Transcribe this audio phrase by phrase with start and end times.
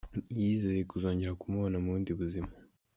[0.39, 2.51] Yizeye kuzongera kumubona mu bundi buzima.